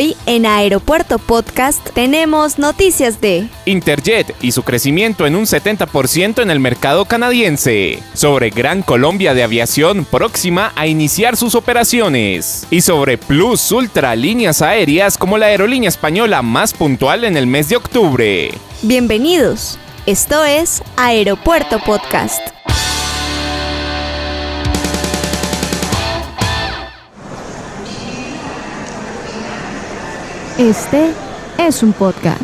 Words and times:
Hoy 0.00 0.16
en 0.24 0.46
Aeropuerto 0.46 1.18
Podcast 1.18 1.90
tenemos 1.90 2.58
noticias 2.58 3.20
de 3.20 3.48
Interjet 3.66 4.34
y 4.40 4.52
su 4.52 4.62
crecimiento 4.62 5.26
en 5.26 5.36
un 5.36 5.44
70% 5.44 6.40
en 6.40 6.50
el 6.50 6.58
mercado 6.58 7.04
canadiense, 7.04 8.02
sobre 8.14 8.48
Gran 8.48 8.80
Colombia 8.80 9.34
de 9.34 9.42
Aviación 9.42 10.06
próxima 10.06 10.72
a 10.74 10.86
iniciar 10.86 11.36
sus 11.36 11.54
operaciones, 11.54 12.66
y 12.70 12.80
sobre 12.80 13.18
Plus 13.18 13.70
Ultra 13.72 14.16
Líneas 14.16 14.62
Aéreas 14.62 15.18
como 15.18 15.36
la 15.36 15.46
aerolínea 15.46 15.90
española 15.90 16.40
más 16.40 16.72
puntual 16.72 17.24
en 17.24 17.36
el 17.36 17.46
mes 17.46 17.68
de 17.68 17.76
octubre. 17.76 18.52
Bienvenidos, 18.80 19.78
esto 20.06 20.46
es 20.46 20.82
Aeropuerto 20.96 21.78
Podcast. 21.78 22.40
Este 30.60 31.14
es 31.56 31.82
un 31.82 31.94
podcast. 31.94 32.42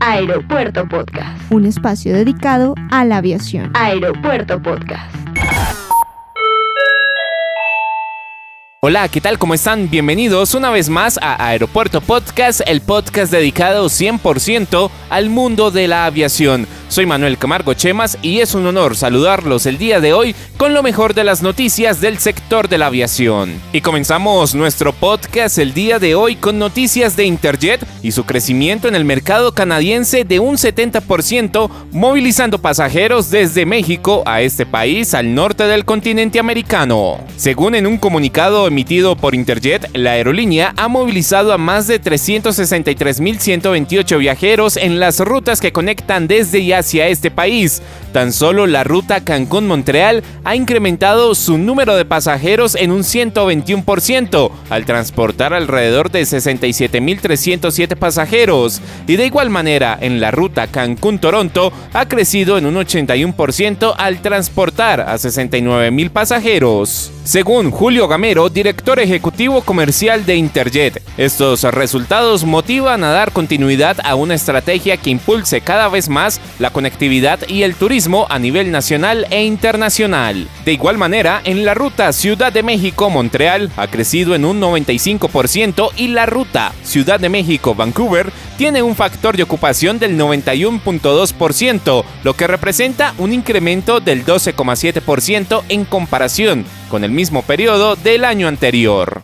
Aeropuerto 0.00 0.86
Podcast. 0.86 1.50
Un 1.50 1.64
espacio 1.64 2.12
dedicado 2.12 2.74
a 2.90 3.06
la 3.06 3.16
aviación. 3.16 3.70
Aeropuerto 3.72 4.62
Podcast. 4.62 5.14
Hola, 8.82 9.08
¿qué 9.08 9.22
tal? 9.22 9.38
¿Cómo 9.38 9.54
están? 9.54 9.88
Bienvenidos 9.88 10.54
una 10.54 10.68
vez 10.68 10.90
más 10.90 11.18
a 11.22 11.42
Aeropuerto 11.48 12.02
Podcast, 12.02 12.60
el 12.66 12.82
podcast 12.82 13.32
dedicado 13.32 13.86
100% 13.86 14.90
al 15.08 15.30
mundo 15.30 15.70
de 15.70 15.88
la 15.88 16.04
aviación. 16.04 16.66
Soy 16.88 17.04
Manuel 17.04 17.36
Camargo 17.36 17.74
Chemas 17.74 18.16
y 18.22 18.40
es 18.40 18.54
un 18.54 18.66
honor 18.66 18.96
saludarlos 18.96 19.66
el 19.66 19.76
día 19.76 20.00
de 20.00 20.14
hoy 20.14 20.34
con 20.56 20.72
lo 20.72 20.82
mejor 20.82 21.12
de 21.12 21.22
las 21.22 21.42
noticias 21.42 22.00
del 22.00 22.16
sector 22.18 22.70
de 22.70 22.78
la 22.78 22.86
aviación. 22.86 23.60
Y 23.74 23.82
comenzamos 23.82 24.54
nuestro 24.54 24.94
podcast 24.94 25.58
el 25.58 25.74
día 25.74 25.98
de 25.98 26.14
hoy 26.14 26.36
con 26.36 26.58
noticias 26.58 27.14
de 27.14 27.26
Interjet 27.26 27.86
y 28.02 28.12
su 28.12 28.24
crecimiento 28.24 28.88
en 28.88 28.94
el 28.94 29.04
mercado 29.04 29.52
canadiense 29.52 30.24
de 30.24 30.40
un 30.40 30.56
70%, 30.56 31.68
movilizando 31.92 32.58
pasajeros 32.58 33.28
desde 33.30 33.66
México 33.66 34.22
a 34.24 34.40
este 34.40 34.64
país 34.64 35.12
al 35.12 35.34
norte 35.34 35.64
del 35.64 35.84
continente 35.84 36.40
americano. 36.40 37.18
Según 37.36 37.74
en 37.74 37.86
un 37.86 37.98
comunicado 37.98 38.66
emitido 38.66 39.14
por 39.14 39.34
Interjet, 39.34 39.94
la 39.94 40.12
aerolínea 40.12 40.72
ha 40.78 40.88
movilizado 40.88 41.52
a 41.52 41.58
más 41.58 41.86
de 41.86 42.00
363.128 42.00 44.18
viajeros 44.18 44.78
en 44.78 44.98
las 44.98 45.20
rutas 45.20 45.60
que 45.60 45.72
conectan 45.72 46.26
desde 46.26 46.60
y 46.60 46.77
hacia 46.78 47.08
este 47.08 47.30
país. 47.30 47.82
Tan 48.12 48.32
solo 48.32 48.66
la 48.66 48.84
ruta 48.84 49.20
Cancún-Montreal 49.20 50.22
ha 50.44 50.56
incrementado 50.56 51.34
su 51.34 51.58
número 51.58 51.94
de 51.94 52.06
pasajeros 52.06 52.74
en 52.74 52.90
un 52.90 53.00
121% 53.00 54.50
al 54.70 54.84
transportar 54.86 55.52
alrededor 55.52 56.10
de 56.10 56.22
67.307 56.22 57.96
pasajeros. 57.96 58.80
Y 59.06 59.16
de 59.16 59.26
igual 59.26 59.50
manera, 59.50 59.98
en 60.00 60.20
la 60.20 60.30
ruta 60.30 60.68
Cancún-Toronto 60.68 61.70
ha 61.92 62.08
crecido 62.08 62.56
en 62.56 62.64
un 62.64 62.76
81% 62.76 63.94
al 63.98 64.22
transportar 64.22 65.02
a 65.02 65.14
69.000 65.14 66.10
pasajeros. 66.10 67.12
Según 67.24 67.70
Julio 67.70 68.08
Gamero, 68.08 68.48
director 68.48 68.98
ejecutivo 69.00 69.60
comercial 69.60 70.24
de 70.24 70.36
Interjet, 70.36 71.02
estos 71.18 71.62
resultados 71.62 72.44
motivan 72.44 73.04
a 73.04 73.10
dar 73.10 73.32
continuidad 73.32 73.98
a 74.02 74.14
una 74.14 74.34
estrategia 74.34 74.96
que 74.96 75.10
impulse 75.10 75.60
cada 75.60 75.88
vez 75.88 76.08
más 76.08 76.40
la 76.58 76.70
conectividad 76.70 77.40
y 77.46 77.64
el 77.64 77.74
turismo 77.74 77.97
a 78.28 78.38
nivel 78.38 78.70
nacional 78.70 79.26
e 79.30 79.44
internacional. 79.44 80.46
De 80.64 80.72
igual 80.72 80.96
manera, 80.98 81.40
en 81.44 81.64
la 81.64 81.74
ruta 81.74 82.12
Ciudad 82.12 82.52
de 82.52 82.62
México-Montreal 82.62 83.72
ha 83.76 83.88
crecido 83.88 84.36
en 84.36 84.44
un 84.44 84.60
95% 84.60 85.90
y 85.96 86.06
la 86.08 86.24
ruta 86.24 86.72
Ciudad 86.84 87.18
de 87.18 87.28
México-Vancouver 87.28 88.30
tiene 88.56 88.82
un 88.82 88.94
factor 88.94 89.36
de 89.36 89.42
ocupación 89.42 89.98
del 89.98 90.16
91.2%, 90.16 92.04
lo 92.22 92.34
que 92.34 92.46
representa 92.46 93.14
un 93.18 93.32
incremento 93.32 93.98
del 93.98 94.24
12,7% 94.24 95.64
en 95.68 95.84
comparación 95.84 96.64
con 96.88 97.02
el 97.02 97.10
mismo 97.10 97.42
periodo 97.42 97.96
del 97.96 98.24
año 98.24 98.46
anterior. 98.46 99.22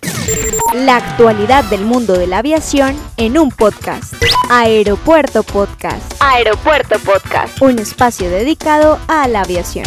La 0.74 0.96
actualidad 0.96 1.62
del 1.66 1.84
mundo 1.84 2.14
de 2.18 2.26
la 2.26 2.38
aviación 2.38 2.96
en 3.16 3.38
un 3.38 3.50
podcast. 3.50 4.12
Aeropuerto 4.50 5.44
Podcast. 5.44 6.12
Aeropuerto 6.18 6.98
Podcast. 6.98 7.62
Un 7.62 7.78
espacio 7.78 8.28
dedicado 8.28 8.98
a 9.06 9.28
la 9.28 9.42
aviación. 9.42 9.86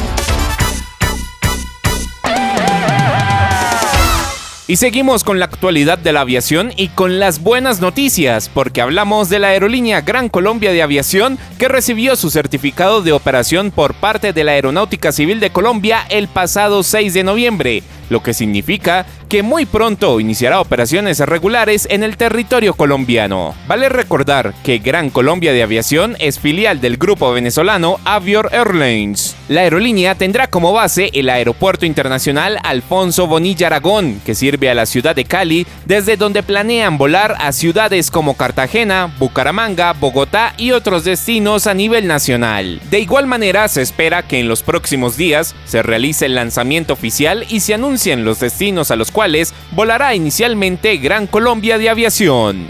Y 4.66 4.78
seguimos 4.78 5.26
con 5.26 5.40
la 5.40 5.46
actualidad 5.46 5.98
de 5.98 6.14
la 6.14 6.22
aviación 6.22 6.72
y 6.78 6.88
con 6.88 7.20
las 7.20 7.44
buenas 7.44 7.82
noticias, 7.82 8.48
porque 8.48 8.80
hablamos 8.80 9.28
de 9.28 9.40
la 9.40 9.50
aerolínea 9.50 10.00
Gran 10.00 10.30
Colombia 10.30 10.72
de 10.72 10.84
Aviación 10.84 11.38
que 11.60 11.68
recibió 11.68 12.16
su 12.16 12.30
certificado 12.30 13.02
de 13.02 13.12
operación 13.12 13.72
por 13.72 13.94
parte 13.94 14.32
de 14.32 14.44
la 14.46 14.54
Aeronáutica 14.54 15.12
Civil 15.12 15.42
de 15.42 15.50
Colombia 15.50 16.06
el 16.10 16.30
pasado 16.30 16.82
6 16.82 17.14
de 17.14 17.24
noviembre 17.26 17.84
lo 18.10 18.24
que 18.24 18.34
significa 18.34 19.06
que 19.30 19.44
muy 19.44 19.66
pronto 19.66 20.20
iniciará 20.20 20.60
operaciones 20.60 21.20
regulares 21.20 21.88
en 21.90 22.04
el 22.04 22.18
territorio 22.18 22.74
colombiano. 22.74 23.56
Vale 23.68 23.90
recordar 23.90 24.54
que 24.64 24.80
Gran 24.80 25.10
Colombia 25.10 25.54
de 25.54 25.64
Aviación 25.64 26.16
es 26.20 26.40
filial 26.40 26.82
del 26.82 26.98
grupo 26.98 27.32
venezolano 27.32 28.00
Avior 28.06 28.50
Airlines. 28.52 29.36
La 29.50 29.62
aerolínea 29.62 30.16
tendrá 30.16 30.48
como 30.48 30.74
base 30.74 31.10
el 31.14 31.30
Aeropuerto 31.30 31.86
Internacional 31.86 32.60
Alfonso 32.64 33.28
Bonilla 33.28 33.68
Aragón, 33.68 34.22
que 34.26 34.36
sirve 34.36 34.70
a 34.70 34.76
la 34.76 34.86
ciudad 34.86 35.16
de 35.16 35.26
Cali, 35.26 35.66
desde 35.86 36.18
donde 36.18 36.44
planean 36.44 36.98
volar 36.98 37.36
a 37.40 37.52
ciudades 37.52 38.12
como 38.12 38.36
Cartagena, 38.36 39.14
Bucaramanga, 39.20 39.94
Bogotá 39.94 40.54
y 40.58 40.72
otros 40.72 41.06
destinos 41.06 41.68
a 41.68 41.74
nivel 41.74 42.08
nacional. 42.08 42.82
De 42.90 43.00
igual 43.00 43.26
manera, 43.26 43.68
se 43.68 43.82
espera 43.82 44.24
que 44.24 44.40
en 44.40 44.48
los 44.48 44.64
próximos 44.64 45.16
días 45.16 45.56
se 45.66 45.82
realice 45.82 46.26
el 46.26 46.36
lanzamiento 46.36 46.94
oficial 46.94 47.46
y 47.50 47.62
se 47.62 47.74
anuncie 47.74 48.18
los 48.18 48.40
destinos 48.40 48.92
a 48.92 48.96
los 48.96 49.12
cuales 49.18 49.52
volará 49.72 50.14
inicialmente 50.14 50.96
Gran 50.98 51.26
Colombia 51.26 51.80
de 51.80 51.90
Aviación. 51.90 52.68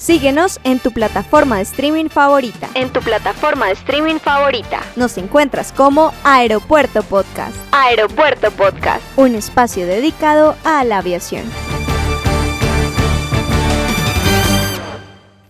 Síguenos 0.00 0.60
en 0.62 0.78
tu 0.78 0.92
plataforma 0.92 1.56
de 1.56 1.62
streaming 1.62 2.08
favorita. 2.08 2.68
En 2.74 2.92
tu 2.92 3.00
plataforma 3.00 3.66
de 3.66 3.72
streaming 3.72 4.20
favorita. 4.20 4.80
Nos 4.94 5.18
encuentras 5.18 5.72
como 5.72 6.14
Aeropuerto 6.22 7.02
Podcast. 7.02 7.56
Aeropuerto 7.72 8.52
Podcast. 8.52 9.02
Un 9.16 9.34
espacio 9.34 9.88
dedicado 9.88 10.54
a 10.62 10.84
la 10.84 10.98
aviación. 10.98 11.42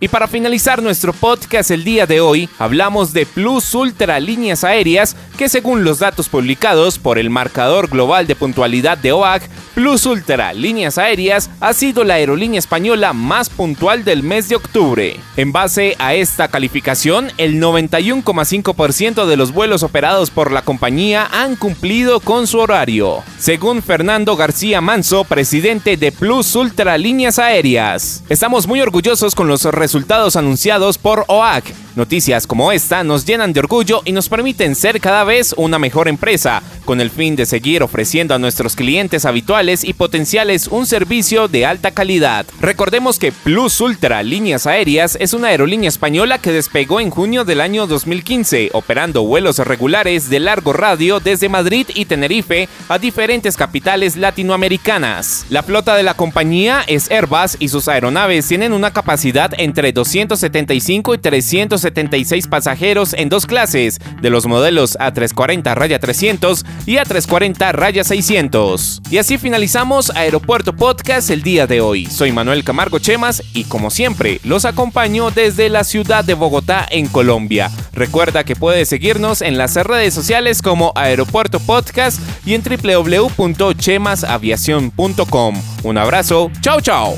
Y 0.04 0.08
para 0.08 0.28
finalizar 0.28 0.82
nuestro 0.82 1.14
podcast 1.14 1.70
el 1.70 1.82
día 1.82 2.06
de 2.06 2.20
hoy, 2.20 2.46
hablamos 2.58 3.14
de 3.14 3.24
Plus 3.24 3.74
Ultra 3.74 4.20
Líneas 4.20 4.62
Aéreas, 4.62 5.16
que 5.38 5.48
según 5.48 5.82
los 5.82 5.98
datos 5.98 6.28
publicados 6.28 6.98
por 6.98 7.18
el 7.18 7.30
marcador 7.30 7.88
global 7.88 8.26
de 8.26 8.36
puntualidad 8.36 8.98
de 8.98 9.12
OAG, 9.12 9.42
Plus 9.74 10.06
Ultra 10.06 10.52
Líneas 10.52 10.98
Aéreas 10.98 11.50
ha 11.58 11.72
sido 11.72 12.04
la 12.04 12.14
aerolínea 12.14 12.60
española 12.60 13.12
más 13.12 13.50
puntual 13.50 14.04
del 14.04 14.22
mes 14.22 14.48
de 14.48 14.54
octubre. 14.54 15.16
En 15.36 15.50
base 15.50 15.96
a 15.98 16.14
esta 16.14 16.46
calificación, 16.46 17.32
el 17.38 17.60
91,5% 17.60 19.26
de 19.26 19.36
los 19.36 19.52
vuelos 19.52 19.82
operados 19.82 20.30
por 20.30 20.52
la 20.52 20.62
compañía 20.62 21.28
han 21.32 21.56
cumplido 21.56 22.20
con 22.20 22.46
su 22.46 22.60
horario. 22.60 23.24
Según 23.38 23.82
Fernando 23.82 24.36
García 24.36 24.80
Manso, 24.80 25.24
presidente 25.24 25.96
de 25.96 26.12
Plus 26.12 26.54
Ultra 26.54 26.96
Líneas 26.96 27.40
Aéreas. 27.40 28.22
Estamos 28.28 28.68
muy 28.68 28.80
orgullosos 28.80 29.34
con 29.34 29.48
los 29.48 29.64
resultados 29.64 30.36
anunciados 30.36 30.98
por 30.98 31.24
OAC. 31.26 31.83
Noticias 31.96 32.48
como 32.48 32.72
esta 32.72 33.04
nos 33.04 33.24
llenan 33.24 33.52
de 33.52 33.60
orgullo 33.60 34.02
y 34.04 34.10
nos 34.10 34.28
permiten 34.28 34.74
ser 34.74 35.00
cada 35.00 35.22
vez 35.22 35.54
una 35.56 35.78
mejor 35.78 36.08
empresa, 36.08 36.60
con 36.84 37.00
el 37.00 37.08
fin 37.08 37.36
de 37.36 37.46
seguir 37.46 37.84
ofreciendo 37.84 38.34
a 38.34 38.38
nuestros 38.40 38.74
clientes 38.74 39.24
habituales 39.24 39.84
y 39.84 39.92
potenciales 39.92 40.66
un 40.66 40.86
servicio 40.86 41.46
de 41.46 41.66
alta 41.66 41.92
calidad. 41.92 42.46
Recordemos 42.60 43.20
que 43.20 43.30
Plus 43.30 43.80
Ultra 43.80 44.24
Líneas 44.24 44.66
Aéreas 44.66 45.16
es 45.20 45.34
una 45.34 45.48
aerolínea 45.48 45.88
española 45.88 46.38
que 46.38 46.50
despegó 46.50 46.98
en 46.98 47.10
junio 47.10 47.44
del 47.44 47.60
año 47.60 47.86
2015, 47.86 48.70
operando 48.72 49.22
vuelos 49.22 49.58
regulares 49.58 50.28
de 50.28 50.40
largo 50.40 50.72
radio 50.72 51.20
desde 51.20 51.48
Madrid 51.48 51.86
y 51.94 52.06
Tenerife 52.06 52.68
a 52.88 52.98
diferentes 52.98 53.56
capitales 53.56 54.16
latinoamericanas. 54.16 55.46
La 55.48 55.62
flota 55.62 55.94
de 55.94 56.02
la 56.02 56.14
compañía 56.14 56.82
es 56.88 57.08
Airbus 57.08 57.56
y 57.60 57.68
sus 57.68 57.86
aeronaves 57.86 58.48
tienen 58.48 58.72
una 58.72 58.92
capacidad 58.92 59.52
entre 59.58 59.92
275 59.92 61.14
y 61.14 61.18
300 61.18 61.83
176 61.84 62.48
pasajeros 62.48 63.14
en 63.14 63.28
dos 63.28 63.46
clases, 63.46 64.00
de 64.22 64.30
los 64.30 64.46
modelos 64.46 64.96
A340 64.98 65.74
raya 65.74 65.98
300 65.98 66.64
y 66.86 66.94
A340 66.94 67.72
raya 67.72 68.04
600. 68.04 69.02
Y 69.10 69.18
así 69.18 69.36
finalizamos 69.36 70.08
Aeropuerto 70.10 70.74
Podcast 70.74 71.28
el 71.30 71.42
día 71.42 71.66
de 71.66 71.82
hoy. 71.82 72.06
Soy 72.06 72.32
Manuel 72.32 72.64
Camargo 72.64 72.98
Chemas 72.98 73.42
y 73.52 73.64
como 73.64 73.90
siempre 73.90 74.40
los 74.44 74.64
acompaño 74.64 75.30
desde 75.30 75.68
la 75.68 75.84
ciudad 75.84 76.24
de 76.24 76.32
Bogotá 76.34 76.86
en 76.90 77.06
Colombia. 77.06 77.70
Recuerda 77.92 78.44
que 78.44 78.56
puedes 78.56 78.88
seguirnos 78.88 79.42
en 79.42 79.58
las 79.58 79.74
redes 79.74 80.14
sociales 80.14 80.62
como 80.62 80.92
Aeropuerto 80.94 81.60
Podcast 81.60 82.18
y 82.46 82.54
en 82.54 82.62
www.chemasaviacion.com. 82.62 85.62
Un 85.82 85.98
abrazo, 85.98 86.50
chao 86.60 86.80
chao. 86.80 87.16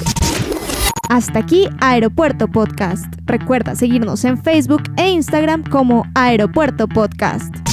Hasta 1.08 1.38
aquí 1.38 1.68
Aeropuerto 1.80 2.48
Podcast. 2.48 3.06
Recuerda 3.26 3.74
seguirnos 3.74 4.24
en 4.24 4.42
Facebook 4.42 4.82
e 4.96 5.08
Instagram 5.10 5.62
como 5.64 6.04
Aeropuerto 6.14 6.88
Podcast. 6.88 7.65